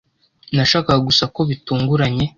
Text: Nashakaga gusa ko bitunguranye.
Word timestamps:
Nashakaga 0.55 0.99
gusa 1.07 1.23
ko 1.35 1.41
bitunguranye. 1.49 2.25